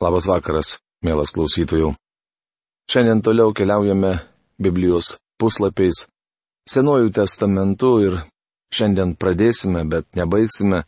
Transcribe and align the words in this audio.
Labas 0.00 0.28
vakaras, 0.30 0.78
mielas 1.04 1.32
klausytojų. 1.34 1.92
Šiandien 2.90 3.20
toliau 3.22 3.52
keliaujame 3.52 4.16
Biblijos 4.60 5.18
puslapiais, 5.38 6.06
Senuoju 6.70 7.10
testamentu 7.10 7.88
ir 8.04 8.16
šiandien 8.70 9.16
pradėsime, 9.18 9.82
bet 9.90 10.06
nebaigsime 10.14 10.84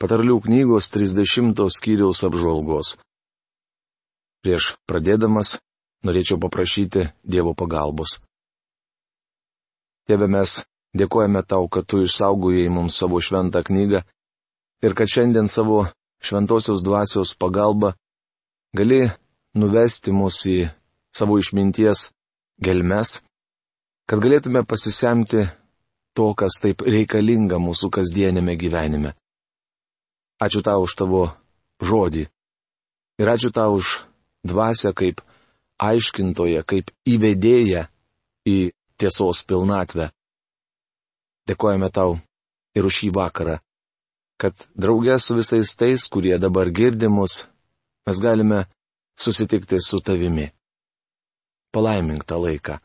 patarlių 0.00 0.38
knygos 0.46 0.88
30 0.94 1.60
skyriaus 1.74 2.22
apžvalgos. 2.24 2.94
Prieš 4.40 4.70
pradėdamas 4.88 5.58
norėčiau 6.06 6.38
paprašyti 6.40 7.10
Dievo 7.20 7.52
pagalbos. 7.52 8.20
Tėve 10.08 10.30
mes 10.30 10.62
dėkojame 10.96 11.42
tau, 11.44 11.68
kad 11.68 11.84
tu 11.84 12.00
išsaugojai 12.06 12.70
mums 12.72 12.96
savo 12.96 13.20
šventą 13.20 13.60
knygą 13.66 14.00
ir 14.80 14.96
kad 14.96 15.10
šiandien 15.12 15.52
savo 15.52 15.84
šventosios 16.24 16.80
dvasios 16.86 17.34
pagalba 17.36 17.92
gali 18.76 19.08
nuvesti 19.58 20.12
mus 20.14 20.42
į 20.46 20.58
savo 21.14 21.38
išminties 21.40 22.10
gelmes, 22.62 23.20
kad 24.06 24.22
galėtume 24.22 24.62
pasisemti 24.66 25.46
to, 26.14 26.28
kas 26.34 26.60
taip 26.62 26.82
reikalinga 26.86 27.58
mūsų 27.62 27.90
kasdienėme 27.96 28.56
gyvenime. 28.58 29.14
Ačiū 30.40 30.62
tau 30.64 30.86
už 30.86 30.94
tavo 30.96 31.24
žodį. 31.84 32.26
Ir 33.20 33.28
ačiū 33.28 33.50
tau 33.52 33.76
už 33.76 34.00
dvasę 34.46 34.94
kaip 34.96 35.20
aiškintoje, 35.80 36.62
kaip 36.64 36.92
įvedėję 37.08 37.86
į 38.48 38.56
tiesos 39.00 39.44
pilnatvę. 39.48 40.10
Dėkojame 41.48 41.90
tau 41.92 42.18
ir 42.76 42.86
už 42.86 43.00
šį 43.02 43.10
vakarą, 43.16 43.58
kad 44.40 44.54
draugė 44.76 45.18
su 45.20 45.36
visais 45.36 45.72
tais, 45.76 46.06
kurie 46.08 46.36
dabar 46.38 46.70
girdimus, 46.70 47.46
mes 48.06 48.20
galime 48.20 48.64
susitikti 49.18 49.76
su 49.88 50.00
tavimi. 50.00 50.50
Palaimink 51.72 52.24
tą 52.26 52.40
laiką 52.42 52.78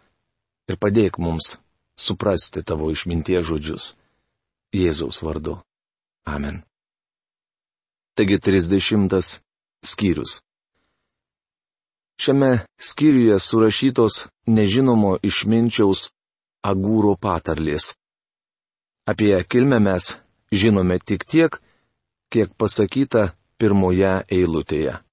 ir 0.69 0.77
padėk 0.81 1.19
mums 1.21 1.55
suprasti 1.97 2.63
tavo 2.63 2.91
išminties 2.91 3.45
žodžius. 3.49 3.93
Jėzaus 4.75 5.21
vardu. 5.23 5.59
Amen. 6.27 6.63
Taigi 8.15 8.39
30 8.39 9.39
skyrius. 9.85 10.41
Šiame 12.21 12.51
skyriuje 12.79 13.39
surašytos 13.39 14.27
nežinomo 14.47 15.17
išminčiaus 15.29 16.09
agūro 16.63 17.15
patarlės. 17.19 17.93
Apie 19.05 19.35
kilmę 19.43 19.79
mes 19.79 20.15
žinome 20.51 20.97
tik 20.99 21.25
tiek, 21.29 21.59
kiek 22.31 22.55
pasakyta 22.57 23.35
pirmoje 23.59 24.13
eilutėje. 24.31 25.04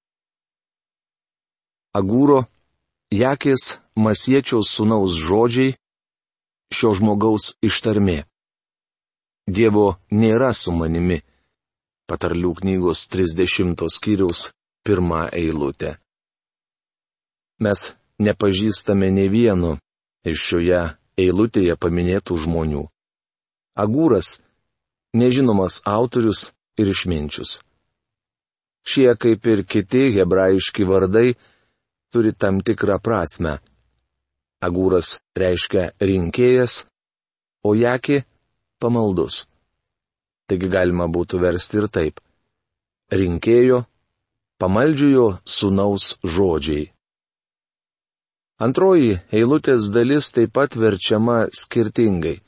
Agūro, 1.92 2.46
Jakės 3.12 3.76
Masiečiaus 3.92 4.70
sunaus 4.72 5.12
žodžiai, 5.20 5.74
šio 6.72 6.94
žmogaus 6.96 7.52
ištarmė. 7.60 8.22
Dievo 9.44 9.98
nėra 10.08 10.54
su 10.56 10.72
manimi. 10.72 11.20
Patarlių 12.08 12.54
knygos 12.62 13.04
30 13.12 13.84
skyriaus 13.92 14.46
pirmą 14.86 15.26
eilutę. 15.36 15.98
Mes 17.60 17.92
nepažįstame 18.18 19.10
ne 19.12 19.28
vieno 19.28 19.76
iš 20.24 20.46
šioje 20.48 20.82
eilutėje 21.20 21.76
paminėtų 21.76 22.38
žmonių. 22.46 22.86
Agūras- 23.76 24.40
nežinomas 25.20 25.82
autorius 25.84 26.52
ir 26.80 26.88
išminčius. 26.88 27.60
Šie, 28.82 29.12
kaip 29.14 29.46
ir 29.46 29.62
kiti 29.64 30.10
hebrajiški 30.16 30.84
vardai, 30.88 31.36
turi 32.12 32.32
tam 32.32 32.60
tikrą 32.60 32.98
prasme. 33.02 33.58
Agūras 34.62 35.16
reiškia 35.34 35.90
rinkėjas, 35.98 36.84
o 37.66 37.74
Jaki- 37.74 38.22
pamaldus. 38.80 39.46
Taigi 40.46 40.68
galima 40.68 41.08
būtų 41.08 41.40
versti 41.40 41.78
ir 41.80 41.88
taip. 41.88 42.20
Rinkėjo, 43.12 43.84
pamaldžiojo 44.60 45.28
sunaus 45.44 46.14
žodžiai. 46.24 46.90
Antroji 48.62 49.18
eilutės 49.32 49.90
dalis 49.90 50.30
taip 50.30 50.52
pat 50.54 50.76
verčiama 50.76 51.48
skirtingai. 51.50 52.40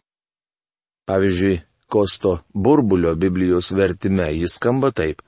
Pavyzdžiui, 1.08 1.62
Kosto 1.94 2.40
burbulio 2.54 3.14
Biblijos 3.14 3.72
vertime 3.72 4.28
jis 4.34 4.54
skamba 4.58 4.90
taip. 4.90 5.22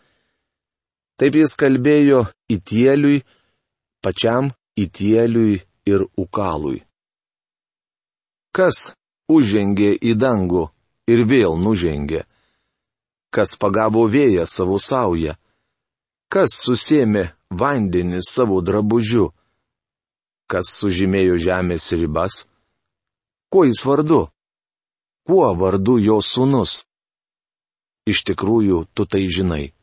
Taip 1.19 1.37
jis 1.39 1.55
kalbėjo 1.59 2.25
įtieliui, 2.51 3.23
pačiam 4.07 4.53
įtieliui 4.79 5.65
ir 5.91 6.05
ukalui. 6.15 6.85
Kas 8.55 8.95
užžengė 9.27 9.97
į 9.99 10.13
dangų 10.15 10.69
ir 11.11 11.25
vėl 11.27 11.59
nužengė? 11.59 12.23
Kas 13.35 13.57
pagavo 13.59 14.05
vėją 14.07 14.47
savo 14.47 14.79
saują? 14.79 15.35
Kas 16.31 16.55
susėmė 16.63 17.33
vandenį 17.51 18.23
savo 18.23 18.61
drabužiu? 18.63 19.33
Kas 20.47 20.71
sužymėjo 20.79 21.43
žemės 21.43 21.91
ribas? 21.99 22.47
Kuo 23.51 23.67
jis 23.67 23.83
vardu? 23.83 24.23
Kuo 25.27 25.51
vardu 25.59 25.99
jo 25.99 26.21
sūnus? 26.23 26.85
Iš 28.07 28.23
tikrųjų, 28.31 28.87
tu 28.95 29.03
tai 29.11 29.27
žinai. 29.27 29.75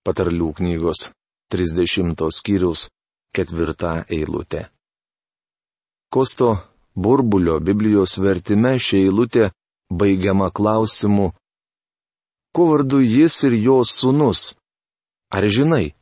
Patarlių 0.00 0.54
knygos 0.56 1.10
30 1.52 2.16
skyriaus 2.32 2.88
ketvirta 3.34 4.04
eilutė. 4.08 4.68
Kosto 6.14 6.50
burbulio 6.94 7.58
Biblijos 7.60 8.18
vertime 8.22 8.76
ši 8.78 9.04
eilutė 9.08 9.50
baigiama 9.90 10.50
klausimu, 10.54 11.32
kuo 12.54 12.66
vardu 12.70 13.00
jis 13.02 13.42
ir 13.48 13.58
jo 13.66 13.80
sūnus? 13.82 14.54
Ar 15.34 15.46
žinai? 15.50 15.94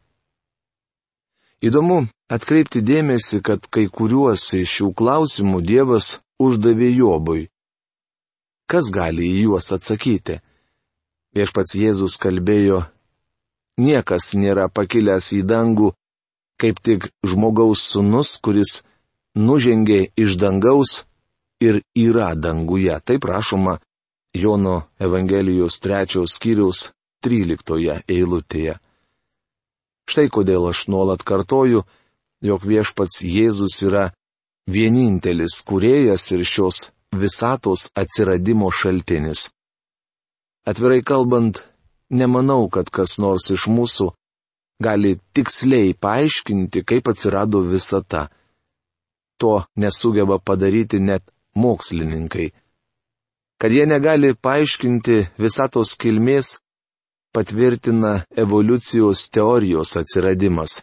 Įdomu 1.62 2.02
atkreipti 2.28 2.82
dėmesį, 2.84 3.40
kad 3.46 3.64
kai 3.72 3.86
kuriuos 3.88 4.44
iš 4.58 4.76
šių 4.76 4.88
klausimų 4.98 5.62
Dievas 5.64 6.18
uždavė 6.42 6.90
Jobui. 6.92 7.46
Kas 8.66 8.90
gali 8.92 9.28
į 9.30 9.46
juos 9.46 9.70
atsakyti? 9.72 10.40
Viešpats 11.32 11.76
Jėzus 11.78 12.18
kalbėjo, 12.20 12.82
niekas 13.80 14.34
nėra 14.36 14.66
pakilęs 14.68 15.30
į 15.38 15.42
dangų 15.48 15.92
kaip 16.62 16.78
tik 16.78 17.08
žmogaus 17.26 17.82
sunus, 17.90 18.36
kuris 18.44 18.82
nužengė 19.34 20.12
iš 20.16 20.36
dangaus 20.38 21.02
ir 21.62 21.82
yra 21.98 22.32
danguje. 22.38 22.94
Taip 23.04 23.26
rašoma 23.26 23.78
Jono 24.34 24.82
Evangelijos 24.98 25.80
trečios 25.82 26.36
skyriaus 26.38 26.90
tryliktoje 27.22 27.98
eilutėje. 28.08 28.78
Štai 30.08 30.28
kodėl 30.34 30.70
aš 30.70 30.86
nuolat 30.92 31.22
kartoju, 31.26 31.82
jog 32.42 32.64
viešpats 32.66 33.22
Jėzus 33.26 33.76
yra 33.86 34.08
vienintelis 34.66 35.60
kurėjas 35.66 36.30
ir 36.34 36.46
šios 36.46 36.88
visatos 37.12 37.90
atsiradimo 37.98 38.70
šaltinis. 38.70 39.50
Atvirai 40.66 41.02
kalbant, 41.02 41.62
nemanau, 42.10 42.68
kad 42.70 42.90
kas 42.90 43.18
nors 43.22 43.50
iš 43.50 43.68
mūsų 43.70 44.12
gali 44.80 45.18
tiksliai 45.34 45.94
paaiškinti, 45.94 46.84
kaip 46.84 47.08
atsirado 47.08 47.60
visata. 47.60 48.28
To 49.40 49.64
nesugeba 49.76 50.38
padaryti 50.38 50.98
net 51.00 51.22
mokslininkai. 51.54 52.52
Kad 53.60 53.70
jie 53.72 53.86
negali 53.86 54.34
paaiškinti 54.34 55.16
visatos 55.38 55.94
kilmės, 56.00 56.58
patvirtina 57.32 58.24
evoliucijos 58.36 59.28
teorijos 59.34 59.96
atsiradimas. 59.96 60.82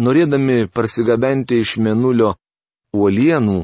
Norėdami 0.00 0.68
parsigabenti 0.68 1.60
iš 1.64 1.76
menulio 1.80 2.34
uolienų, 2.96 3.58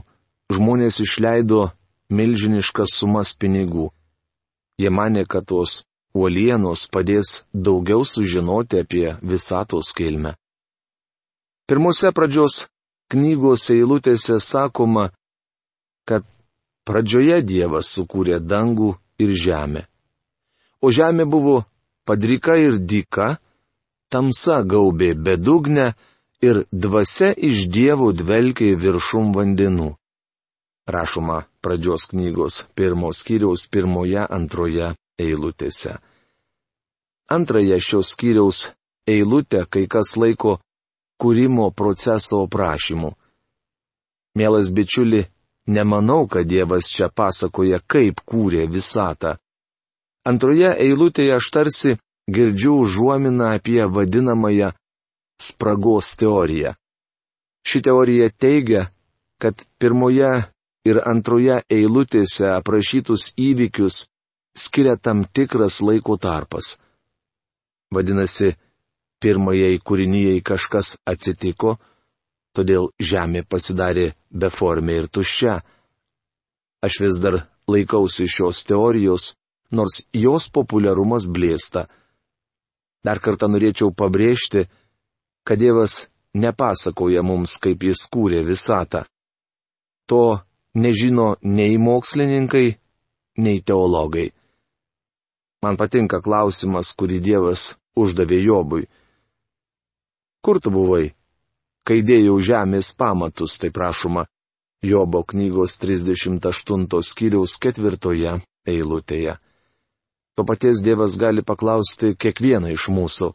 žmonės 0.53 1.01
išleido 1.05 1.71
milžiniškas 2.13 2.97
sumas 2.99 3.33
pinigų. 3.37 3.91
Jie 4.81 4.91
mane, 4.91 5.25
kad 5.29 5.47
tos 5.49 5.83
uolienos 6.15 6.87
padės 6.93 7.43
daugiau 7.53 8.05
sužinoti 8.05 8.83
apie 8.85 9.07
visatos 9.23 9.93
kilmę. 9.97 10.35
Pirmose 11.69 12.13
pradžios 12.13 12.67
knygos 13.13 13.69
eilutėse 13.73 14.39
sakoma, 14.41 15.11
kad 16.09 16.27
pradžioje 16.89 17.41
Dievas 17.47 17.93
sukūrė 17.95 18.41
dangų 18.41 18.95
ir 19.23 19.35
žemę. 19.45 19.87
O 20.83 20.91
žemė 20.91 21.25
buvo 21.31 21.63
padrika 22.09 22.57
ir 22.59 22.79
dyka, 22.79 23.37
tamsa 24.11 24.63
gaubė 24.67 25.13
bedugnę 25.15 25.93
ir 26.43 26.65
dvasia 26.73 27.31
iš 27.33 27.69
Dievo 27.71 28.11
dvelkė 28.13 28.75
viršum 28.83 29.31
vandenų. 29.37 29.93
Rašoma 30.93 31.45
pradžios 31.63 32.09
knygos 32.11 32.65
pirmos 32.75 33.23
kiriaus 33.23 33.69
pirmoje 33.71 34.27
antroje 34.27 34.91
eilutėse. 35.23 35.97
Antrąją 37.33 37.79
šios 37.81 38.13
skyriaus 38.13 38.59
eilutę 39.09 39.65
kai 39.73 39.87
kas 39.89 40.17
laiko 40.21 40.59
kūrimo 41.23 41.71
proceso 41.71 42.43
aprašymu. 42.47 43.13
Mielas 44.37 44.73
bičiuli, 44.73 45.23
nemanau, 45.67 46.27
kad 46.27 46.47
Dievas 46.49 46.91
čia 46.95 47.09
pasakoja, 47.09 47.81
kaip 47.87 48.23
kūrė 48.27 48.67
visatą. 48.71 49.37
Antroje 50.27 50.71
eilutėje 50.87 51.37
aš 51.39 51.51
tarsi 51.55 51.97
girdžiu 52.31 52.77
užuominą 52.85 53.53
apie 53.57 53.83
vadinamąją 53.87 54.71
spragos 55.41 56.15
teoriją. 56.17 56.75
Ši 57.67 57.83
teorija 57.83 58.29
teigia, 58.31 58.87
kad 59.39 59.63
pirmoje 59.79 60.33
ir 60.87 60.99
antroje 61.07 61.61
eilutėse 61.71 62.49
aprašytus 62.57 63.33
įvykius 63.39 64.07
skiria 64.55 64.97
tam 64.97 65.25
tikras 65.25 65.81
laiko 65.83 66.17
tarpas. 66.17 66.77
Vadinasi, 67.93 68.55
pirmajai 69.23 69.79
kūrinyjei 69.85 70.43
kažkas 70.45 70.97
atsitiko, 71.07 71.77
todėl 72.57 72.91
žemė 73.01 73.45
pasidarė 73.49 74.13
beformė 74.33 74.99
ir 75.03 75.09
tuščia. 75.09 75.61
Aš 76.83 77.01
vis 77.05 77.21
dar 77.23 77.43
laikausi 77.71 78.27
šios 78.27 78.65
teorijos, 78.69 79.35
nors 79.71 80.03
jos 80.13 80.49
populiarumas 80.51 81.29
blėsta. 81.29 81.87
Dar 83.05 83.19
kartą 83.23 83.49
norėčiau 83.51 83.93
pabrėžti, 83.95 84.67
kad 85.47 85.59
Dievas 85.59 86.07
nepasakoja 86.35 87.23
mums, 87.23 87.57
kaip 87.63 87.83
jis 87.83 88.07
kūrė 88.13 88.43
visatą. 88.47 89.05
To 90.07 90.41
nežino 90.75 91.37
nei 91.43 91.79
mokslininkai, 91.79 92.69
nei 93.39 93.61
teologai. 93.61 94.31
Man 95.63 95.79
patinka 95.79 96.19
klausimas, 96.23 96.91
kurį 96.99 97.21
Dievas 97.23 97.73
uždavė 97.95 98.41
Jobui. 98.43 98.89
Kur 100.43 100.59
tu 100.59 100.73
buvai? 100.75 101.13
Kai 101.87 102.03
dėjau 102.07 102.41
žemės 102.43 102.91
pamatus, 102.99 103.59
tai 103.63 103.71
prašoma, 103.75 104.27
Jobo 104.83 105.23
knygos 105.23 105.77
38 105.79 107.03
skyriaus 107.07 107.55
ketvirtoje 107.63 108.41
eilutėje. 108.67 109.37
To 110.35 110.45
paties 110.49 110.83
Dievas 110.83 111.15
gali 111.23 111.45
paklausti 111.47 112.17
kiekvieną 112.19 112.73
iš 112.75 112.89
mūsų. 112.91 113.29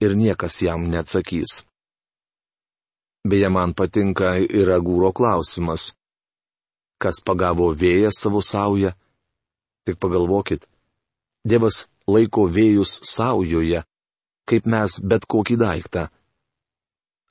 Ir 0.00 0.14
niekas 0.16 0.62
jam 0.62 0.86
neatsakys. 0.88 1.64
Beje, 3.28 3.48
man 3.52 3.74
patinka 3.74 4.36
ir 4.40 4.72
agūro 4.72 5.12
klausimas. 5.12 5.90
Kas 7.02 7.20
pagavo 7.20 7.68
vėją 7.74 8.14
savo 8.14 8.40
saują? 8.40 8.94
Tik 9.84 10.00
pagalvokit. 10.00 10.64
Dievas 11.44 11.86
laiko 12.08 12.46
vėjus 12.48 12.98
saujoje, 13.06 13.82
kaip 14.48 14.66
mes 14.66 14.98
bet 15.04 15.26
kokį 15.28 15.58
daiktą. 15.60 16.08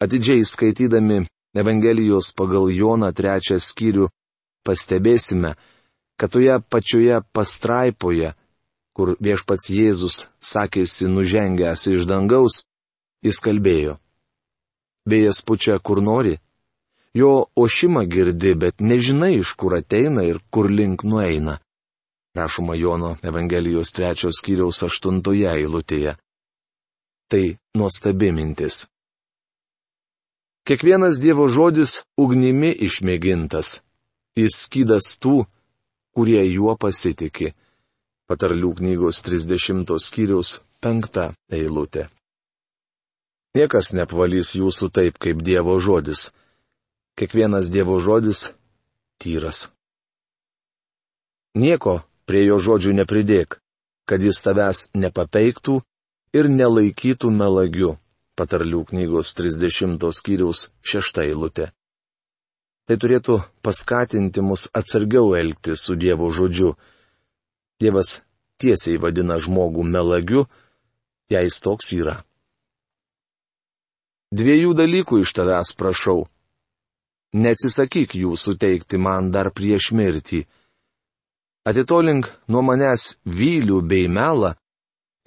Atidžiai 0.03 0.45
skaitydami 0.45 1.25
Evangelijos 1.57 2.29
pagal 2.37 2.69
Joną 2.69 3.09
trečią 3.17 3.57
skyrių 3.57 4.11
pastebėsime, 4.67 5.55
kad 6.17 6.33
toje 6.33 6.59
pačioje 6.69 7.21
pastraipoje, 7.33 8.33
kur 8.93 9.15
viešpats 9.21 9.69
Jėzus 9.73 10.25
sakėsi 10.41 11.09
nužengęs 11.09 11.87
iš 11.93 12.05
dangaus, 12.09 12.63
jis 13.25 13.41
kalbėjo. 13.41 13.97
Vėjas 15.09 15.41
pučia 15.41 15.77
kur 15.79 16.01
nori, 16.03 16.35
jo 17.17 17.47
ošimą 17.55 18.05
girdi, 18.05 18.53
bet 18.53 18.81
nežinai, 18.81 19.37
iš 19.41 19.53
kur 19.59 19.77
ateina 19.77 20.25
ir 20.29 20.41
kur 20.51 20.69
link 20.69 21.05
nueina. 21.07 21.57
Rašoma 22.37 22.75
Jono 22.77 23.15
Evangelijos 23.23 23.91
trečios 23.97 24.37
skyriaus 24.39 24.83
aštuntoje 24.85 25.47
eilutėje. 25.49 26.13
Tai 27.31 27.43
nuostabi 27.77 28.29
mintis. 28.31 28.85
Kiekvienas 30.67 31.21
Dievo 31.23 31.47
žodis 31.47 32.01
ugnimi 32.19 32.73
išmėgintas. 32.87 33.79
Jis 34.37 34.57
skydas 34.67 35.15
tų, 35.23 35.45
kurie 36.13 36.43
juo 36.45 36.75
pasitikė. 36.77 37.53
Patarlių 38.27 38.73
knygos 38.81 39.23
30 39.25 39.95
skyriaus 40.03 40.59
5 40.83 41.31
eilutė. 41.57 42.09
Niekas 43.57 43.95
neapvalys 43.97 44.51
jūsų 44.59 44.91
taip, 44.93 45.17
kaip 45.17 45.41
Dievo 45.41 45.79
žodis. 45.81 46.29
Kiekvienas 47.17 47.71
Dievo 47.73 47.97
žodis- 48.03 48.51
tyras. 49.23 49.69
Nieko 51.57 52.03
prie 52.27 52.43
jo 52.45 52.59
žodžių 52.59 52.93
nepridėk, 52.99 53.59
kad 54.07 54.23
jis 54.23 54.43
tavęs 54.43 54.89
nepapeiktų 54.95 55.79
ir 56.37 56.51
nelaikytų 56.51 57.31
melagiu. 57.31 57.95
Patarlių 58.37 58.83
knygos 58.91 59.33
30 59.33 60.03
skyriaus 60.13 60.67
6 60.85 61.23
eilutė. 61.23 61.71
Tai 62.85 62.95
turėtų 63.01 63.39
paskatinti 63.65 64.43
mus 64.45 64.67
atsargiau 64.77 65.33
elgti 65.35 65.73
su 65.75 65.97
Dievo 65.97 66.29
žodžiu. 66.31 66.75
Dievas 67.81 68.19
tiesiai 68.61 69.01
vadina 69.01 69.39
žmogų 69.41 69.83
melagiu, 69.83 70.45
jei 71.33 71.49
jis 71.49 71.59
toks 71.65 71.91
yra. 71.97 72.21
Dviejų 74.31 74.75
dalykų 74.77 75.21
iš 75.23 75.33
tavęs 75.33 75.73
prašau. 75.79 76.27
Neatsisakyk 77.35 78.15
jų 78.21 78.37
suteikti 78.39 78.99
man 78.99 79.31
dar 79.31 79.49
prieš 79.55 79.91
mirtį. 79.97 80.45
Atitolink 81.67 82.29
nuo 82.47 82.61
manęs 82.63 83.17
vylių 83.27 83.81
bei 83.91 84.07
melą 84.07 84.53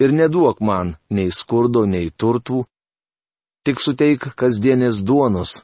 ir 0.01 0.13
neduok 0.19 0.61
man 0.65 0.95
nei 1.13 1.29
skurdo, 1.29 1.85
nei 1.85 2.09
turtų, 2.09 2.63
tik 3.65 3.77
suteik 3.83 4.31
kasdienės 4.39 5.03
duonos, 5.05 5.61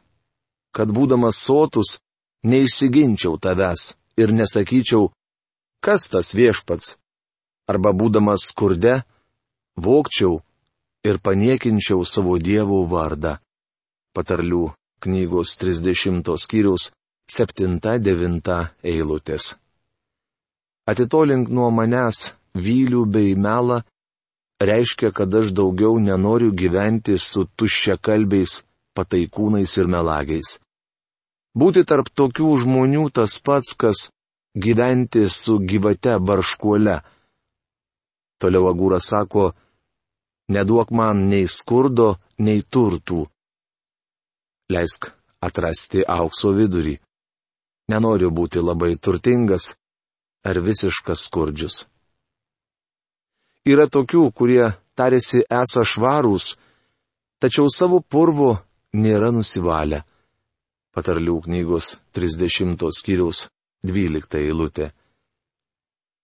kad 0.75 0.94
būdamas 0.94 1.41
sotus, 1.41 1.97
neišsiginčiau 2.45 3.39
tavęs 3.41 3.95
ir 4.21 4.33
nesakyčiau, 4.38 5.09
kas 5.81 6.09
tas 6.13 6.33
viešpats, 6.38 6.95
arba 7.71 7.94
būdamas 7.97 8.45
skurde, 8.51 9.01
vokčiau 9.75 10.41
ir 11.07 11.18
paniekinčiau 11.25 12.06
savo 12.06 12.38
dievų 12.38 12.83
vardą. 12.94 13.38
Patarlių 14.13 14.65
knygos 15.01 15.57
30 15.62 16.38
skyriaus 16.44 16.91
7-9 17.29 18.57
eilutės. 18.83 19.56
Atitolink 20.88 21.50
nuo 21.51 21.68
manęs 21.75 22.31
vylių 22.56 23.04
bei 23.12 23.36
melą 23.36 23.81
reiškia, 24.63 25.12
kad 25.12 25.34
aš 25.36 25.51
daugiau 25.51 26.00
nenoriu 26.00 26.54
gyventi 26.56 27.18
su 27.19 27.45
tuščiakalbiais, 27.57 28.63
pataikūnais 28.95 29.74
ir 29.82 29.89
melagiais. 29.91 30.58
Būti 31.58 31.84
tarp 31.89 32.10
tokių 32.13 32.53
žmonių 32.63 33.10
tas 33.17 33.38
pats, 33.44 33.74
kas 33.74 34.10
gyventi 34.56 35.25
su 35.29 35.58
gyvate 35.60 36.17
barškuole. 36.22 37.01
Toliau 38.41 38.70
Agūras 38.72 39.10
sako, 39.12 39.51
neduok 40.53 40.94
man 40.94 41.25
nei 41.32 41.50
skurdo, 41.50 42.15
nei 42.46 42.62
turtų. 42.62 43.25
Leisk 44.72 45.10
atrasti 45.41 46.06
aukso 46.06 46.53
vidurį. 46.53 46.96
Nenoriu 47.91 48.29
būti 48.32 48.62
labai 48.62 48.96
turtingas 49.00 49.72
ar 50.46 50.60
visiškas 50.63 51.25
skurdžius. 51.27 51.86
Yra 53.67 53.88
tokių, 53.91 54.29
kurie 54.32 54.72
tarėsi 54.96 55.44
esą 55.51 55.84
švarūs, 55.84 56.56
tačiau 57.41 57.67
savo 57.72 58.00
purvo 58.00 58.56
nėra 58.96 59.34
nusivalę. 59.36 60.03
Patarlių 60.96 61.41
knygos 61.46 61.98
30 62.15 62.88
skyriaus 62.96 63.46
12 63.86 64.39
eilutė. 64.39 64.91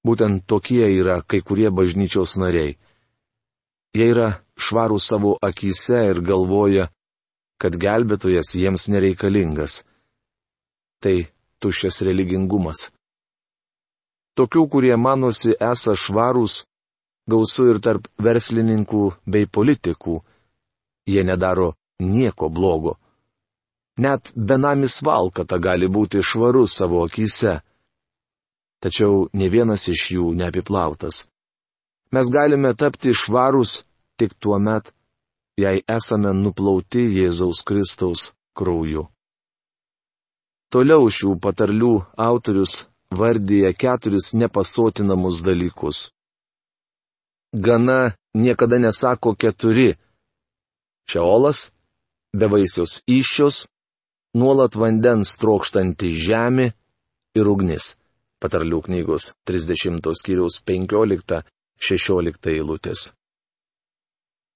Būtent 0.04 0.44
tokie 0.48 0.88
yra 0.88 1.22
kai 1.22 1.44
kurie 1.46 1.70
bažnyčios 1.70 2.38
nariai. 2.42 2.78
Jie 3.94 4.08
yra 4.10 4.30
švarų 4.58 4.98
savo 5.00 5.36
akise 5.38 6.00
ir 6.10 6.20
galvoja, 6.26 6.90
kad 7.62 7.78
gelbėtojas 7.80 8.56
jiems 8.58 8.90
nereikalingas. 8.90 9.84
Tai 11.04 11.16
tuščias 11.62 12.02
religingumas. 12.08 12.90
Tokių, 14.34 14.64
kurie 14.70 14.96
manosi 14.98 15.54
esą 15.62 15.94
švarūs, 15.94 16.64
gausu 17.30 17.68
ir 17.70 17.80
tarp 17.86 18.08
verslininkų 18.18 19.04
bei 19.30 19.46
politikų. 19.46 20.20
Jie 21.06 21.24
nedaro 21.28 21.74
nieko 22.00 22.50
blogo. 22.50 22.98
Net 24.00 24.32
benamis 24.34 25.02
valkata 25.06 25.60
gali 25.62 25.88
būti 25.88 26.24
švarus 26.26 26.74
savo 26.80 27.04
akise. 27.06 27.60
Tačiau 28.82 29.28
ne 29.38 29.50
vienas 29.54 29.86
iš 29.88 30.10
jų 30.16 30.32
neapiplautas. 30.40 31.28
Mes 32.14 32.30
galime 32.34 32.74
tapti 32.74 33.14
švarus 33.14 33.84
tik 34.18 34.34
tuo 34.42 34.58
met, 34.60 34.90
jei 35.58 35.84
esame 35.88 36.34
nuplauti 36.34 37.06
Jėzaus 37.20 37.62
Kristaus 37.66 38.32
krauju. 38.58 39.06
Toliau 40.74 41.06
šių 41.14 41.38
patarlių 41.38 41.94
autorius 42.18 42.88
vardyja 43.20 43.72
keturis 43.74 44.34
nepasotinamus 44.34 45.42
dalykus 45.46 46.10
gana 47.54 48.12
niekada 48.34 48.80
nesako 48.80 49.36
keturi, 49.36 49.96
Šeolas, 51.10 51.72
bevaisios 52.34 53.04
iššios, 53.08 53.68
nuolat 54.40 54.76
vandens 54.76 55.36
trokštanti 55.38 56.14
žemė 56.16 56.72
ir 57.36 57.50
ugnis. 57.50 57.98
Patarlių 58.40 58.80
knygos 58.88 59.34
30 59.48 60.00
skyriaus 60.20 60.62
15-16 60.64 62.50
eilutės. 62.56 63.12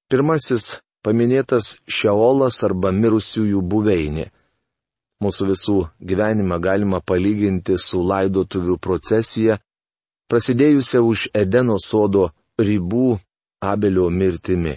Pirmasis 0.07 0.79
paminėtas 1.03 1.77
Šeolas 1.87 2.63
arba 2.63 2.93
mirusiųjų 2.95 3.61
buveinė. 3.61 4.31
Mūsų 5.23 5.47
visų 5.49 5.77
gyvenimą 6.09 6.59
galima 6.61 6.99
palyginti 7.01 7.77
su 7.81 8.03
laidotuvių 8.05 8.77
procesija, 8.77 9.57
prasidėjusią 10.29 11.01
už 11.01 11.29
Edeno 11.33 11.79
sodo 11.81 12.29
ribų 12.61 13.17
Abelio 13.61 14.11
mirtimi. 14.13 14.75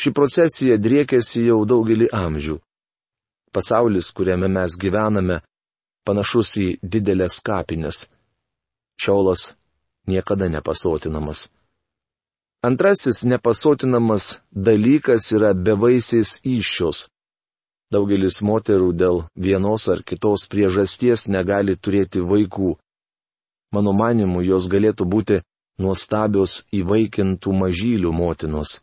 Ši 0.00 0.10
procesija 0.16 0.78
driekėsi 0.82 1.46
jau 1.46 1.62
daugelį 1.68 2.08
amžių. 2.10 2.58
Pasaulis, 3.54 4.10
kuriame 4.16 4.48
mes 4.50 4.74
gyvename, 4.80 5.38
panašus 6.02 6.56
į 6.58 6.68
didelės 6.82 7.38
kapines. 7.46 8.06
Čiaulas 8.98 9.52
niekada 10.10 10.48
nepasotinamas. 10.48 11.50
Antrasis 12.62 13.22
nepasotinamas 13.28 14.38
dalykas 14.50 15.30
yra 15.36 15.52
bevaisiais 15.54 16.40
iššios. 16.42 17.11
Daugelis 17.92 18.40
moterų 18.40 18.92
dėl 18.96 19.18
vienos 19.36 19.88
ar 19.92 20.00
kitos 20.08 20.46
priežasties 20.48 21.26
negali 21.28 21.74
turėti 21.76 22.22
vaikų. 22.24 22.76
Mano 23.72 23.92
manimu, 23.92 24.40
jos 24.44 24.68
galėtų 24.72 25.04
būti 25.14 25.40
nuostabios 25.82 26.62
įvaikintų 26.72 27.52
mažylių 27.62 28.12
motinos. 28.16 28.80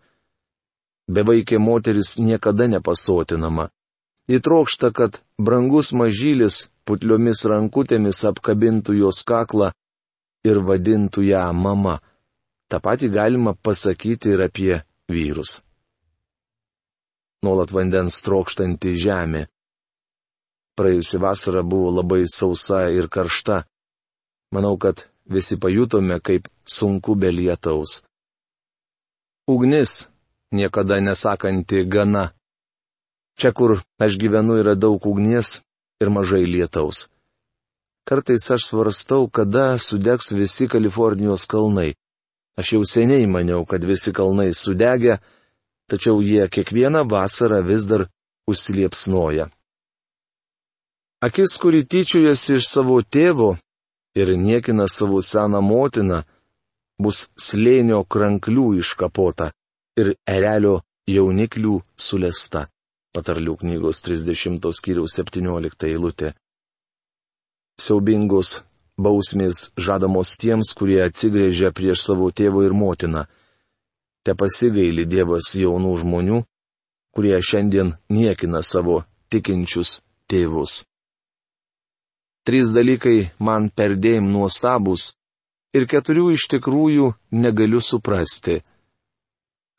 Bevaikė 1.09 1.57
moteris 1.57 2.17
niekada 2.21 2.67
nepasotinama. 2.69 3.69
Įtrokšta, 4.29 4.91
kad 4.93 5.21
brangus 5.41 5.89
mažylis 6.01 6.67
putliomis 6.85 7.41
rankutėmis 7.49 8.21
apkabintų 8.29 8.99
jos 8.99 9.23
kaklą 9.25 9.71
ir 10.45 10.61
vadintų 10.67 11.25
ją 11.31 11.47
mama. 11.53 11.97
Ta 12.69 12.77
pati 12.77 13.09
galima 13.09 13.55
pasakyti 13.57 14.35
ir 14.35 14.45
apie 14.45 14.75
vyrus. 15.09 15.63
Nuolat 17.45 17.71
vandens 17.71 18.19
trokštanti 18.25 18.95
žemė. 18.99 19.45
Praėjusi 20.79 21.19
vasara 21.23 21.63
buvo 21.63 21.91
labai 21.99 22.25
sausa 22.27 22.87
ir 22.91 23.07
karšta. 23.11 23.63
Manau, 24.55 24.75
kad 24.77 25.05
visi 25.29 25.59
pajutome, 25.59 26.19
kaip 26.19 26.49
sunku 26.65 27.15
be 27.15 27.31
lietaus. 27.31 28.01
Ugnis, 29.47 30.07
niekada 30.51 30.99
nesakanti 30.99 31.85
gana. 31.85 32.31
Čia, 33.39 33.53
kur 33.55 33.79
aš 34.03 34.17
gyvenu, 34.19 34.59
yra 34.59 34.75
daug 34.75 35.05
ugnies, 35.07 35.61
ir 36.01 36.11
mažai 36.11 36.43
lietaus. 36.43 37.07
Kartais 38.07 38.49
aš 38.51 38.67
svarstau, 38.67 39.29
kada 39.29 39.77
sudegs 39.77 40.31
visi 40.33 40.67
Kalifornijos 40.67 41.45
kalnai. 41.47 41.93
Aš 42.59 42.73
jau 42.73 42.83
seniai 42.83 43.27
maniau, 43.29 43.63
kad 43.69 43.85
visi 43.85 44.11
kalnai 44.11 44.49
sudegė, 44.51 45.19
tačiau 45.91 46.21
jie 46.25 46.47
kiekvieną 46.53 47.05
vasarą 47.09 47.61
vis 47.69 47.87
dar 47.89 48.07
užsiliepsnoja. 48.49 49.49
Akis, 51.25 51.57
kuri 51.61 51.83
tyčiojasi 51.91 52.59
iš 52.59 52.69
savo 52.71 53.01
tėvo 53.03 53.57
ir 54.15 54.33
niekina 54.37 54.87
savo 54.87 55.19
seną 55.21 55.61
motiną, 55.61 56.23
bus 56.99 57.27
slėnio 57.39 58.03
kranklių 58.13 58.67
iškapota 58.79 59.51
ir 59.99 60.13
erelio 60.27 60.79
jauniklių 61.09 61.79
sulesta 61.97 62.67
patarlių 63.15 63.55
knygos 63.63 64.01
30 64.05 64.69
skyriaus 64.79 65.17
17 65.19 65.87
eilutė. 65.89 66.33
Siaubingos 67.79 68.59
bausmės 68.99 69.69
žadamos 69.79 70.35
tiems, 70.39 70.73
kurie 70.77 70.99
atsigrėžia 71.05 71.71
prieš 71.75 72.03
savo 72.09 72.29
tėvą 72.35 72.65
ir 72.67 72.75
motiną. 72.75 73.25
Te 74.23 74.35
pasigaili 74.35 75.05
Dievas 75.07 75.53
jaunų 75.55 75.95
žmonių, 76.01 76.43
kurie 77.15 77.37
šiandien 77.39 77.93
niekina 78.11 78.61
savo 78.65 79.03
tikinčius 79.31 79.99
tėvus. 80.29 80.83
Trys 82.45 82.73
dalykai 82.73 83.29
man 83.39 83.69
perdėjim 83.69 84.29
nuostabus 84.33 85.13
ir 85.77 85.85
keturių 85.89 86.31
iš 86.35 86.47
tikrųjų 86.53 87.11
negaliu 87.43 87.81
suprasti. 87.83 88.59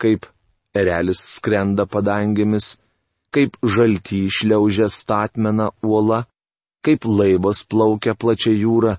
Kaip 0.00 0.28
erelis 0.76 1.22
skrenda 1.36 1.86
padangėmis, 1.90 2.76
kaip 3.34 3.56
žalty 3.62 4.24
išliaužia 4.30 4.88
statmena 4.90 5.70
uola, 5.82 6.24
kaip 6.84 7.04
laivas 7.04 7.64
plaukia 7.66 8.14
plačia 8.14 8.54
jūra 8.54 8.96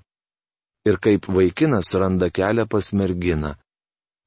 ir 0.85 0.97
kaip 0.97 1.27
vaikinas 1.29 1.93
randa 1.95 2.29
kelią 2.29 2.67
pas 2.69 2.91
merginą. 2.93 3.55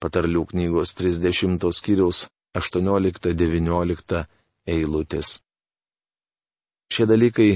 Patarlių 0.05 0.43
knygos 0.51 0.91
30 0.99 1.71
skyriaus 1.73 2.27
18-19 2.59 4.25
eilutės. 4.69 5.39
Šie 6.93 7.07
dalykai 7.09 7.49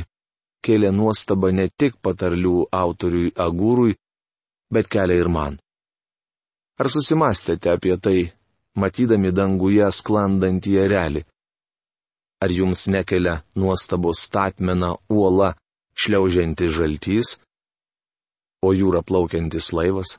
kėlė 0.64 0.90
nuostabą 0.96 1.50
ne 1.52 1.68
tik 1.68 1.98
patarlių 2.02 2.54
autoriui 2.72 3.34
Agūrui, 3.46 3.96
bet 4.72 4.88
kelia 4.88 5.18
ir 5.20 5.28
man. 5.28 5.58
Ar 6.80 6.88
susimastėte 6.88 7.72
apie 7.74 7.96
tai, 8.00 8.18
matydami 8.80 9.32
danguje 9.34 9.90
sklandantį 9.98 10.78
erelį? 10.86 11.22
Ar 12.42 12.54
jums 12.54 12.86
nekelia 12.94 13.42
nuostabos 13.58 14.22
statmena 14.24 14.94
uola, 15.10 15.52
šliaužianti 15.98 16.70
žaltys, 16.70 17.34
o 18.62 18.72
jūra 18.72 19.02
plaukiantis 19.02 19.72
laivas? 19.74 20.16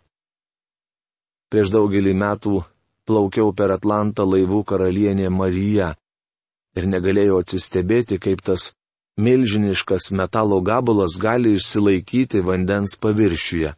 Prieš 1.50 1.72
daugelį 1.74 2.14
metų 2.14 2.60
plaukiau 3.10 3.54
per 3.58 3.74
Atlantą 3.74 4.26
laivų 4.30 4.62
karalienė 4.70 5.32
Marija 5.34 5.96
ir 6.78 6.86
negalėjau 6.86 7.40
atsistebėti, 7.42 8.20
kaip 8.22 8.44
tas 8.46 8.72
milžiniškas 9.20 10.12
metalo 10.20 10.62
gabalas 10.62 11.18
gali 11.20 11.56
išsilaikyti 11.58 12.44
vandens 12.46 12.96
paviršiuje. 13.02 13.74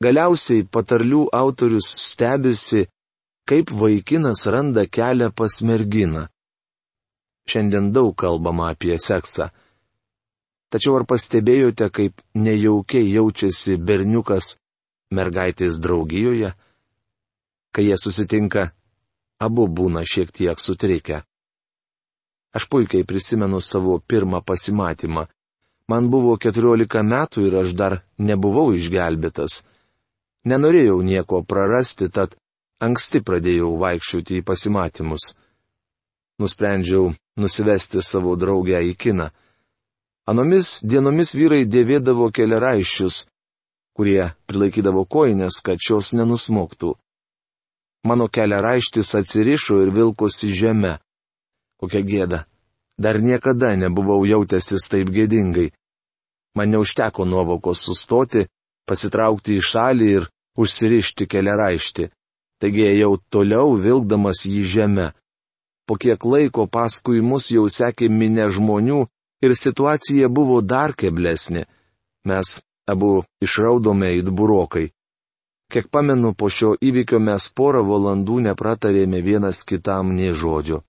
Galiausiai 0.00 0.64
patarlių 0.64 1.26
autorius 1.36 1.86
stebisi, 2.02 2.86
kaip 3.48 3.70
vaikinas 3.70 4.46
randa 4.50 4.86
kelią 4.88 5.30
pas 5.36 5.60
merginą. 5.62 6.26
Šiandien 7.50 7.90
daug 7.92 8.14
kalbama 8.16 8.70
apie 8.72 8.96
seksą. 8.98 9.50
Tačiau 10.70 11.00
ar 11.00 11.04
pastebėjote, 11.10 11.90
kaip 11.90 12.22
nejaukiai 12.34 13.10
jaučiasi 13.10 13.76
berniukas 13.76 14.56
mergaitės 15.10 15.80
draugijoje? 15.82 16.52
Kai 17.70 17.84
jie 17.86 17.96
susitinka, 17.98 18.70
abu 19.40 19.66
būna 19.68 20.04
šiek 20.06 20.32
tiek 20.34 20.58
sutrikę. 20.58 21.22
Aš 22.54 22.66
puikiai 22.66 23.06
prisimenu 23.06 23.60
savo 23.62 23.98
pirmą 23.98 24.40
pasimatymą. 24.42 25.26
Man 25.90 26.10
buvo 26.10 26.36
14 26.38 27.02
metų 27.02 27.46
ir 27.46 27.54
aš 27.62 27.74
dar 27.78 28.00
nebuvau 28.18 28.72
išgelbėtas. 28.74 29.62
Nenorėjau 30.50 30.98
nieko 31.02 31.42
prarasti, 31.44 32.08
tad 32.08 32.34
anksti 32.82 33.20
pradėjau 33.22 33.74
vaikščioti 33.78 34.40
į 34.40 34.44
pasimatymus. 34.46 35.34
Nusprendžiau 36.40 37.10
nusivesti 37.36 38.02
savo 38.02 38.36
draugę 38.36 38.80
į 38.90 38.94
kiną. 38.96 39.28
Anomis 40.30 40.78
dienomis 40.82 41.34
vyrai 41.34 41.66
dėvėdavo 41.66 42.30
keliaraiščius, 42.34 43.24
kurie 44.00 44.30
prilaikydavo 44.48 45.04
koinės, 45.04 45.60
kad 45.60 45.76
šios 45.76 46.14
nenusmoktų. 46.16 46.94
Mano 48.08 48.30
keliaraištis 48.32 49.12
atsirišo 49.18 49.82
ir 49.84 49.92
vilkosi 49.92 50.48
žemę. 50.56 50.94
Kokia 51.76 52.00
gėda. 52.08 52.40
Dar 52.96 53.20
niekada 53.20 53.74
nebuvau 53.76 54.24
jautęsis 54.24 54.88
taip 54.88 55.12
gėdingai. 55.12 55.68
Man 56.56 56.72
neužteko 56.72 57.28
nuovokos 57.28 57.84
sustoti, 57.84 58.46
pasitraukti 58.88 59.60
į 59.60 59.66
šalį 59.68 60.08
ir 60.16 60.28
užsirišti 60.56 61.28
keliaraištį. 61.28 62.08
Taigi 62.60 62.88
ėjau 62.88 63.14
toliau 63.32 63.76
vilkdamas 63.84 64.46
jį 64.48 64.64
žemę 64.74 65.10
po 65.90 65.96
kiek 65.98 66.24
laiko 66.24 66.68
paskui 66.70 67.18
mus 67.18 67.48
jau 67.50 67.64
sekė 67.66 68.06
minė 68.18 68.44
žmonių 68.54 68.98
ir 69.42 69.52
situacija 69.58 70.28
buvo 70.30 70.60
dar 70.72 70.92
keblesnė. 70.94 71.64
Mes 72.30 72.60
abu 72.92 73.24
išraudome 73.44 74.08
it 74.18 74.28
burokai. 74.30 74.90
Kiek 75.70 75.86
pamenu, 75.94 76.34
po 76.34 76.50
šio 76.50 76.74
įvykio 76.82 77.20
mes 77.22 77.46
porą 77.54 77.84
valandų 77.86 78.40
nepratarėme 78.48 79.20
vienas 79.22 79.62
kitam 79.62 80.10
nei 80.16 80.32
žodžio. 80.34 80.82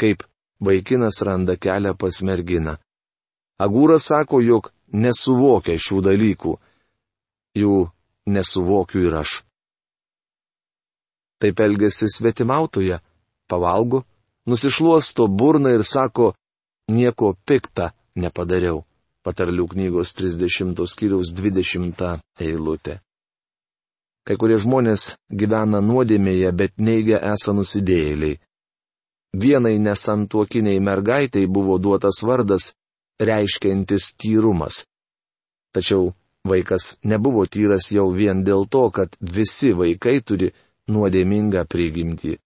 Kaip 0.00 0.24
vaikinas 0.64 1.20
randa 1.26 1.56
kelią 1.56 1.92
pas 2.00 2.20
merginą. 2.24 2.78
Agūras 3.60 4.08
sako, 4.08 4.40
jog 4.40 4.72
nesuvokia 4.92 5.76
šių 5.76 6.00
dalykų. 6.08 6.52
Jų 7.60 7.76
nesuvokiu 8.32 9.04
ir 9.04 9.20
aš. 9.20 9.40
Taip 11.40 11.60
elgesi 11.60 12.08
svetimautoje, 12.08 13.00
pavalgo, 13.48 14.04
nusišluosto 14.48 15.28
burną 15.28 15.74
ir 15.76 15.84
sako, 15.84 16.32
nieko 16.88 17.34
piktą 17.44 17.90
nepadariau. 18.16 18.84
Patarlių 19.26 19.66
knygos 19.74 20.14
30 20.16 20.86
skyriaus 20.88 21.32
20 21.36 22.20
eilutė. 22.40 23.00
Kai 24.24 24.36
kurie 24.40 24.56
žmonės 24.62 25.14
gyvena 25.28 25.80
nuodėmėje, 25.84 26.52
bet 26.56 26.76
neigia 26.80 27.18
esą 27.32 27.52
nusidėjėliai. 27.56 28.38
Vienai 29.42 29.76
nesantuokiniai 29.78 30.80
mergaitai 30.80 31.44
buvo 31.46 31.76
duotas 31.78 32.22
vardas, 32.26 32.72
reiškiantis 33.20 34.14
tyrumas. 34.16 34.84
Tačiau 35.72 36.12
vaikas 36.48 36.96
nebuvo 37.04 37.44
tyras 37.46 37.92
jau 37.92 38.08
vien 38.10 38.42
dėl 38.44 38.66
to, 38.66 38.88
kad 38.90 39.16
visi 39.20 39.72
vaikai 39.76 40.20
turi 40.24 40.50
nuodėmingą 40.88 41.66
prigimtį. 41.68 42.38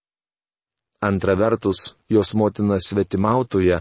Antra 1.04 1.36
vertus, 1.38 1.94
jos 2.08 2.34
motina 2.34 2.80
svetimautoje 2.80 3.80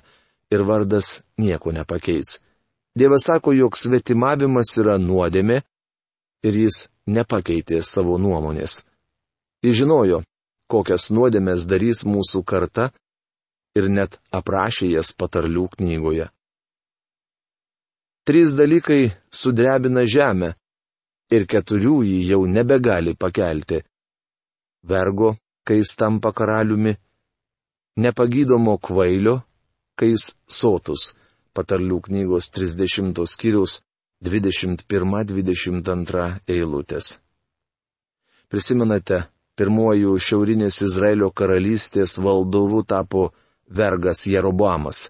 ir 0.54 0.64
vardas 0.70 1.22
nieko 1.40 1.72
nepakeis. 1.72 2.43
Dievas 2.96 3.24
sako, 3.26 3.54
jog 3.58 3.78
svetimavimas 3.78 4.76
yra 4.78 5.00
nuodėmė 5.02 5.62
ir 6.46 6.58
jis 6.64 6.88
nepakeitė 7.10 7.82
savo 7.82 8.20
nuomonės. 8.22 8.84
Jis 9.66 9.80
žinojo, 9.80 10.20
kokias 10.70 11.10
nuodėmės 11.10 11.66
darys 11.66 12.04
mūsų 12.06 12.44
karta 12.46 12.92
ir 13.74 13.90
net 13.90 14.20
aprašė 14.30 14.92
jas 14.92 15.10
patarlių 15.18 15.66
knygoje. 15.78 16.28
Trys 18.30 18.54
dalykai 18.56 19.10
sudrebina 19.34 20.06
žemę 20.06 20.54
ir 21.34 21.48
keturių 21.50 21.98
jį 22.06 22.20
jau 22.30 22.44
nebegali 22.46 23.16
pakelti. 23.18 23.82
Vergo, 24.86 25.34
kai 25.66 25.82
jis 25.82 25.96
tampa 25.98 26.30
karaliumi, 26.32 26.94
nepagydomo 27.98 28.78
kvailio, 28.78 29.40
kai 29.98 30.14
jis 30.14 30.30
sotus 30.46 31.10
patarlių 31.54 32.02
knygos 32.08 32.50
30 32.54 33.26
skyrius 33.30 33.82
21-22 34.24 36.40
eilutės. 36.48 37.18
Prisimenate, 38.50 39.24
pirmojų 39.58 40.20
šiaurinės 40.22 40.82
Izraelio 40.86 41.32
karalystės 41.32 42.18
valdovu 42.22 42.84
tapo 42.84 43.34
vergas 43.68 44.28
Jeroboamas. 44.30 45.10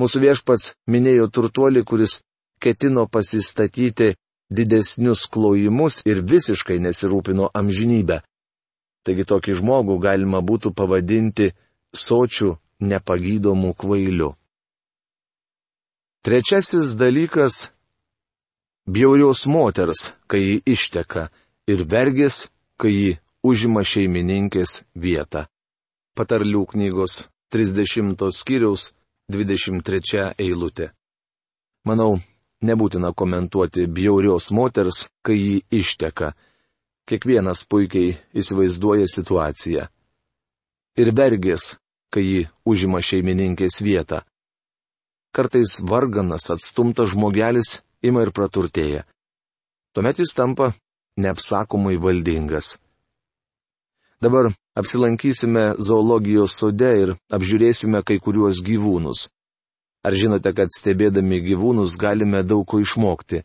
Mūsų 0.00 0.20
viešpats 0.24 0.74
minėjo 0.88 1.28
turtuolį, 1.28 1.84
kuris 1.84 2.22
ketino 2.62 3.06
pasistatyti 3.06 4.14
didesnius 4.52 5.26
klojimus 5.32 6.02
ir 6.08 6.22
visiškai 6.22 6.78
nesirūpino 6.84 7.50
amžinybę. 7.54 8.20
Taigi 9.02 9.26
tokį 9.26 9.56
žmogų 9.58 9.98
galima 9.98 10.42
būtų 10.42 10.72
pavadinti 10.78 11.50
sočių 11.92 12.54
nepagydomų 12.80 13.74
kvailių. 13.78 14.30
Trečiasis 16.22 16.94
dalykas- 16.96 17.68
bjaurios 18.94 19.46
moters, 19.46 20.00
kai 20.26 20.40
ji 20.40 20.62
išteka, 20.66 21.28
ir 21.66 21.82
vergės, 21.82 22.46
kai 22.78 22.92
ji 22.94 23.18
užima 23.42 23.82
šeimininkės 23.82 24.84
vietą. 24.94 25.48
Patarlių 26.14 26.62
knygos 26.70 27.24
30 27.50 28.30
skyriaus 28.30 28.92
23 29.34 30.30
eilutė. 30.38 30.92
Manau, 31.84 32.20
nebūtina 32.62 33.10
komentuoti 33.14 33.90
bjaurios 33.90 34.52
moters, 34.54 35.08
kai 35.26 35.34
ji 35.34 35.62
išteka. 35.74 36.34
Kiekvienas 37.02 37.66
puikiai 37.66 38.14
įsivaizduoja 38.30 39.10
situaciją. 39.10 39.88
Ir 41.02 41.10
vergės, 41.10 41.80
kai 42.14 42.22
ji 42.22 42.50
užima 42.64 43.02
šeimininkės 43.02 43.82
vietą. 43.82 44.22
Kartais 45.32 45.80
varganas, 45.80 46.50
atstumtas 46.52 47.14
žmogelis 47.14 47.80
ima 48.04 48.22
ir 48.26 48.32
praturtėja. 48.36 49.06
Tuomet 49.96 50.18
jis 50.20 50.34
tampa 50.36 50.72
neapsakomai 51.16 51.96
valdingas. 51.96 52.76
Dabar 54.22 54.52
apsilankysime 54.78 55.64
zoologijos 55.82 56.54
sode 56.60 56.90
ir 57.04 57.14
apžiūrėsime 57.32 58.04
kai 58.06 58.18
kuriuos 58.22 58.60
gyvūnus. 58.64 59.30
Ar 60.06 60.14
žinote, 60.18 60.52
kad 60.54 60.70
stebėdami 60.70 61.40
gyvūnus 61.42 61.96
galime 61.98 62.42
daug 62.42 62.66
ko 62.68 62.82
išmokti? 62.82 63.42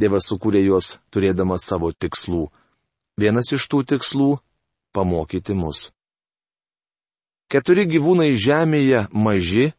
Dievas 0.00 0.28
sukūrė 0.28 0.60
juos 0.66 0.96
turėdamas 1.12 1.64
savo 1.70 1.92
tikslų. 1.92 2.48
Vienas 3.16 3.52
iš 3.52 3.64
tų 3.72 3.82
tikslų- 3.92 4.30
pamokyti 4.96 5.54
mus. 5.54 5.90
Keturi 7.48 7.86
gyvūnai 7.86 8.34
žemėje 8.36 9.06
maži, 9.12 9.72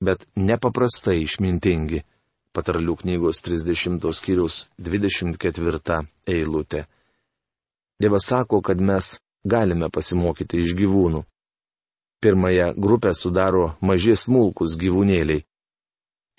bet 0.00 0.26
nepaprastai 0.36 1.22
išmintingi. 1.24 2.02
Patarlių 2.56 2.94
knygos 3.02 3.42
30 3.44 4.00
skyrius 4.16 4.62
24 4.80 5.98
eilutė. 6.26 6.86
Dievas 8.00 8.28
sako, 8.28 8.62
kad 8.64 8.80
mes 8.80 9.18
galime 9.44 9.90
pasimokyti 9.92 10.62
iš 10.64 10.72
gyvūnų. 10.76 11.20
Pirmąją 12.20 12.72
grupę 12.80 13.12
sudaro 13.14 13.74
maži 13.84 14.16
smulkus 14.16 14.76
gyvūnėliai. 14.80 15.44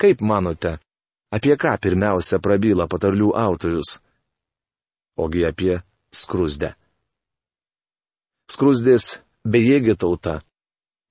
Kaip 0.01 0.21
manote, 0.21 0.77
apie 1.33 1.53
ką 1.57 1.75
pirmiausia 1.81 2.41
prabyla 2.41 2.87
patarlių 2.89 3.31
autorius? 3.37 3.99
Ogi 5.17 5.45
apie 5.45 5.79
skrusdę. 6.13 6.73
Skrusdės 8.49 9.19
bejėgė 9.45 9.97
tauta 10.01 10.39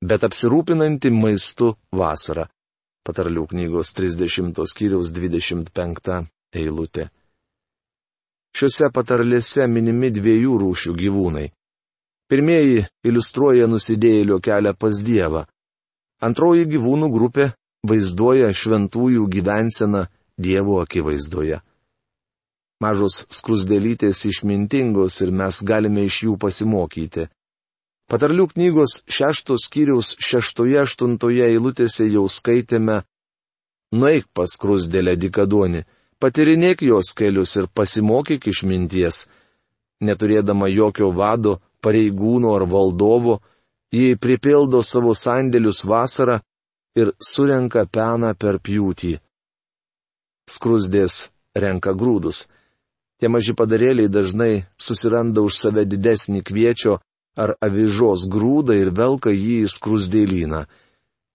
bet 0.03 0.25
apsirūpinanti 0.27 1.11
maistu 1.15 1.75
vasarą. 1.93 2.47
Patarlių 3.07 3.47
knygos 3.53 3.93
30 3.95 4.65
skyriaus 4.67 5.13
25 5.15 6.27
eilutė. 6.57 7.09
Šiuose 8.57 8.89
patarlėse 8.93 9.67
minimi 9.69 10.11
dviejų 10.11 10.57
rūšių 10.63 10.95
gyvūnai. 10.97 11.51
Pirmieji 12.27 12.87
iliustruoja 13.07 13.69
nusidėjėlio 13.71 14.41
kelią 14.43 14.73
pas 14.75 15.03
Dievą. 15.07 15.45
Antroji 16.27 16.65
gyvūnų 16.73 17.11
grupė 17.13 17.51
vaizduoja 17.87 18.49
šventųjų 18.51 19.29
gyvenseną 19.31 20.07
Dievo 20.41 20.81
akivaizdoje. 20.83 21.61
Mažos 22.83 23.23
skrusdelytės 23.33 24.25
išmintingos 24.29 25.21
ir 25.25 25.31
mes 25.33 25.63
galime 25.65 26.03
iš 26.09 26.23
jų 26.27 26.35
pasimokyti. 26.41 27.29
Patarlių 28.07 28.47
knygos 28.53 29.01
šeštos 29.11 29.67
skyriaus 29.67 30.13
šeštoje 30.23 30.79
aštuntoje 30.85 31.47
eilutėse 31.51 32.07
jau 32.07 32.29
skaitėme 32.31 33.01
Nueik 33.97 34.27
pas 34.35 34.51
krusdėlę 34.63 35.15
dikadonį, 35.19 35.85
patirinėk 36.23 36.83
jos 36.87 37.13
kelius 37.19 37.55
ir 37.57 37.69
pasimokyk 37.71 38.49
iš 38.51 38.63
minties. 38.67 39.27
Neturėdama 40.03 40.69
jokio 40.69 41.13
vado, 41.15 41.61
pareigūno 41.81 42.55
ar 42.59 42.67
valdovo, 42.67 43.39
jį 43.95 44.17
pripildo 44.19 44.83
savo 44.83 45.15
sandėlius 45.15 45.85
vasarą 45.87 46.41
ir 46.99 47.13
surenka 47.23 47.87
peną 47.87 48.35
per 48.35 48.59
pjūtį. 48.59 49.15
Skrusdės 50.51 51.29
renka 51.55 51.95
grūdus. 51.95 52.47
Tie 53.19 53.31
maži 53.33 53.55
padarėliai 53.57 54.13
dažnai 54.13 54.67
susiranda 54.77 55.43
už 55.47 55.59
save 55.63 55.87
didesnį 55.89 56.43
kviečio 56.45 56.99
ar 57.37 57.55
avižos 57.61 58.27
grūdą 58.33 58.77
ir 58.81 58.93
velka 58.97 59.31
jį 59.31 59.63
į 59.65 59.73
skrusdėlyną. 59.73 60.65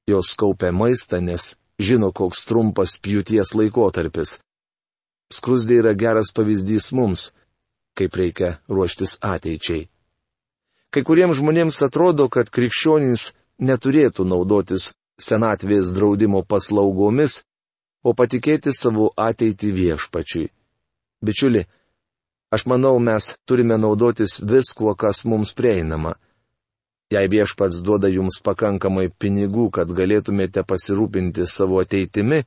Jos 0.09 0.33
kaupia 0.35 0.71
maistą, 0.73 1.21
nes 1.21 1.53
žino, 1.79 2.11
koks 2.11 2.45
trumpas 2.49 2.97
pjūties 3.01 3.53
laikotarpis. 3.57 4.39
Skrusdė 5.31 5.79
yra 5.81 5.93
geras 5.95 6.33
pavyzdys 6.35 6.91
mums, 6.97 7.29
kaip 7.95 8.17
reikia 8.19 8.57
ruoštis 8.67 9.19
ateičiai. 9.21 9.87
Kai 10.91 11.05
kuriems 11.07 11.39
žmonėms 11.39 11.77
atrodo, 11.85 12.27
kad 12.27 12.49
krikščionys 12.51 13.29
neturėtų 13.63 14.25
naudotis 14.27 14.91
senatvės 15.21 15.93
draudimo 15.95 16.41
paslaugomis, 16.43 17.43
o 18.03 18.11
patikėti 18.17 18.73
savo 18.73 19.11
ateitį 19.15 19.69
viešpačiui. 19.77 20.49
Bičiuli, 21.21 21.67
Aš 22.51 22.65
manau, 22.67 22.99
mes 22.99 23.35
turime 23.47 23.77
naudotis 23.77 24.41
viskuo, 24.43 24.95
kas 24.95 25.23
mums 25.25 25.53
prieinama. 25.55 26.15
Jei 27.11 27.27
viešpats 27.27 27.79
duoda 27.83 28.11
jums 28.11 28.39
pakankamai 28.43 29.09
pinigų, 29.19 29.69
kad 29.75 29.91
galėtumėte 29.91 30.63
pasirūpinti 30.67 31.47
savo 31.47 31.79
ateitimi, 31.83 32.41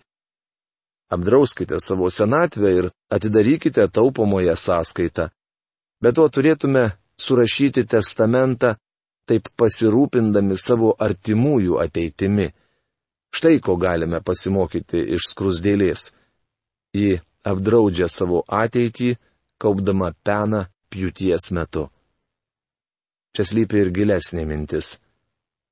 apdrauskite 1.12 1.80
savo 1.80 2.10
senatvę 2.10 2.70
ir 2.78 2.90
atidarykite 3.12 3.88
taupomoje 3.88 4.56
sąskaitą. 4.56 5.28
Be 6.00 6.12
to 6.12 6.28
turėtume 6.28 6.84
surašyti 7.20 7.84
testamentą, 7.88 8.74
taip 9.28 9.48
pasirūpindami 9.56 10.56
savo 10.60 10.92
artimųjų 11.00 11.78
ateitimi. 11.84 12.50
Štai 13.34 13.58
ko 13.64 13.76
galime 13.80 14.20
pasimokyti 14.20 15.00
iš 15.16 15.30
skrusdėlės. 15.32 16.10
Ji 16.94 17.20
apdraudžia 17.44 18.08
savo 18.08 18.44
ateitį, 18.46 19.14
kaupdama 19.62 20.12
peną 20.24 20.64
pjūties 20.90 21.50
metu. 21.56 21.88
Čia 23.34 23.44
slypi 23.50 23.80
ir 23.82 23.90
gilesnė 23.94 24.44
mintis. 24.46 24.98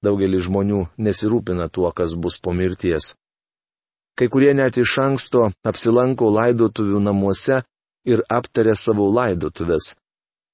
Daugelis 0.03 0.49
žmonių 0.49 0.81
nesirūpina 0.99 1.68
tuo, 1.71 1.90
kas 1.95 2.16
bus 2.18 2.40
po 2.42 2.55
mirties. 2.59 3.14
Kai 4.18 4.27
kurie 4.29 4.51
net 4.55 4.77
iš 4.83 4.97
anksto 4.99 5.45
apsilanko 5.64 6.31
laidotuvių 6.35 7.01
namuose 7.07 7.62
ir 8.05 8.25
aptarė 8.29 8.75
savo 8.77 9.07
laidotuvės. 9.14 9.95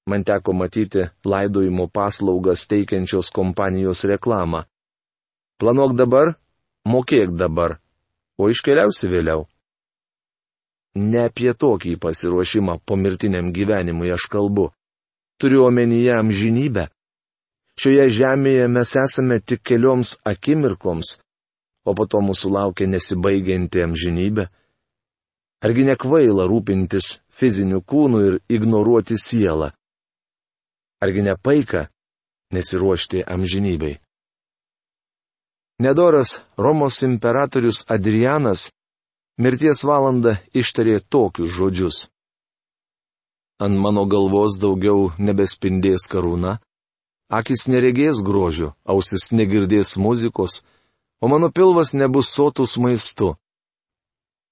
Man 0.09 0.23
teko 0.25 0.53
matyti 0.53 1.07
laidojimo 1.25 1.87
paslaugas 1.93 2.65
teikiančios 2.69 3.33
kompanijos 3.33 4.05
reklamą. 4.09 4.63
Planuok 5.59 5.95
dabar, 5.97 6.33
mokėk 6.87 7.33
dabar, 7.37 7.77
o 8.37 8.49
iškeliausi 8.53 9.09
vėliau. 9.11 9.43
Ne 10.97 11.25
apie 11.29 11.53
tokį 11.53 11.97
pasiruošimą 12.01 12.79
pomirtiniam 12.85 13.51
gyvenimui 13.53 14.11
aš 14.13 14.25
kalbu. 14.31 14.71
Turiu 15.39 15.65
omenyje 15.67 16.15
amžinybę. 16.17 16.87
Šioje 17.79 18.09
žemėje 18.11 18.65
mes 18.67 18.95
esame 18.99 19.39
tik 19.39 19.61
kelioms 19.63 20.17
akimirkoms, 20.27 21.19
o 21.87 21.93
po 21.95 22.05
to 22.09 22.19
mūsų 22.19 22.51
laukia 22.51 22.89
nesibaigianti 22.91 23.85
amžinybė. 23.85 24.49
Argi 25.63 25.85
nekvaila 25.87 26.47
rūpintis 26.49 27.19
fiziniu 27.31 27.79
kūnu 27.83 28.19
ir 28.27 28.35
ignoruoti 28.51 29.15
sielą? 29.19 29.71
Argi 31.03 31.23
nepaika 31.23 31.87
nesiruošti 32.51 33.23
amžinybei? 33.23 33.99
Nedoras 35.79 36.41
Romos 36.57 36.99
imperatorius 37.07 37.85
Adrianas 37.87 38.67
mirties 39.39 39.83
valandą 39.87 40.35
ištarė 40.53 40.99
tokius 40.99 41.51
žodžius. 41.55 41.97
Ant 43.63 43.75
mano 43.79 44.05
galvos 44.07 44.59
daugiau 44.59 45.09
nebespindės 45.19 46.07
karūna, 46.11 46.57
akis 47.39 47.67
neregės 47.71 48.21
grožio, 48.23 48.73
ausis 48.83 49.31
negirdės 49.31 49.95
muzikos, 49.97 50.61
o 51.23 51.27
mano 51.31 51.51
pilvas 51.51 51.93
nebus 51.93 52.31
sotus 52.31 52.77
maistu. 52.77 53.35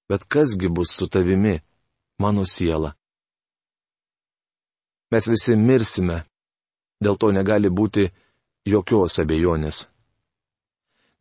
Bet 0.08 0.24
kasgi 0.28 0.72
bus 0.72 0.92
su 0.96 1.08
tavimi, 1.08 1.60
mano 2.20 2.46
siela? 2.48 2.96
Mes 5.12 5.28
visi 5.28 5.56
mirsime, 5.56 6.24
dėl 7.04 7.16
to 7.20 7.32
negali 7.32 7.72
būti 7.72 8.10
jokios 8.68 9.20
abejonės. 9.24 9.88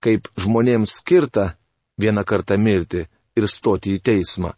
Kaip 0.02 0.26
žmonėms 0.38 0.98
skirta 1.00 1.55
vieną 1.98 2.26
kartą 2.26 2.59
mirti 2.59 3.07
ir 3.37 3.49
stoti 3.49 3.96
į 3.96 4.03
teismą. 4.03 4.53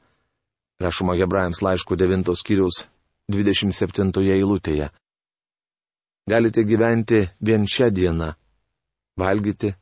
Rašoma 0.81 1.17
Hebrajams 1.19 1.63
laiško 1.63 1.97
9 1.99 2.35
skyriaus 2.39 2.85
27 3.33 4.13
eilutėje. 4.37 4.91
Galite 6.29 6.63
gyventi 6.65 7.25
vien 7.41 7.65
šią 7.67 7.89
dieną. 7.91 8.33
Valgyti, 9.19 9.73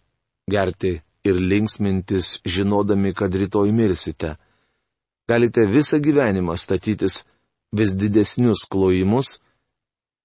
gerti 0.50 0.92
ir 1.26 1.36
linksmintis, 1.50 2.38
žinodami, 2.46 3.12
kad 3.14 3.34
rytoj 3.34 3.72
mirsite. 3.74 4.36
Galite 5.28 5.66
visą 5.66 5.98
gyvenimą 5.98 6.54
statytis 6.56 7.24
vis 7.76 7.92
didesnius 7.98 8.64
klojimus, 8.70 9.40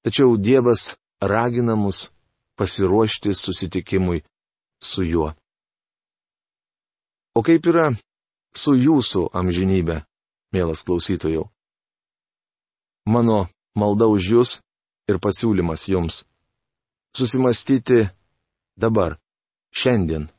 tačiau 0.06 0.38
Dievas 0.38 0.96
ragina 1.22 1.76
mus 1.76 2.12
pasiruošti 2.56 3.34
susitikimui 3.34 4.22
su 4.80 5.04
juo. 5.04 5.34
O 7.34 7.42
kaip 7.42 7.66
yra 7.66 7.90
su 8.54 8.74
jūsų 8.76 9.28
amžinybė, 9.38 10.02
mielas 10.54 10.84
klausytojau? 10.88 11.48
Mano 13.06 13.48
malda 13.76 14.08
už 14.12 14.28
jūs 14.36 14.52
ir 15.10 15.20
pasiūlymas 15.24 15.88
jums. 15.90 16.24
Susimastyti 17.18 18.06
dabar, 18.80 19.18
šiandien 19.72 20.30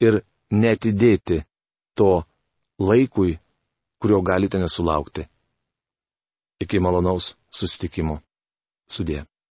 ir 0.00 0.20
netidėti 0.50 1.42
to 1.98 2.22
laikui, 2.78 3.38
kurio 4.00 4.20
galite 4.22 4.58
nesulaukti. 4.58 5.26
Iki 6.62 6.80
malonaus 6.80 7.34
susitikimo. 7.50 8.20
Sudė. 8.88 9.24